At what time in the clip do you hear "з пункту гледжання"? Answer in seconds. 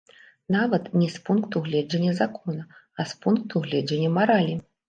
1.15-2.15, 3.13-4.09